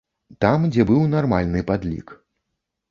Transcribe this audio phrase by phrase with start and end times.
[0.45, 2.17] Там, дзе быў нармальны падлік.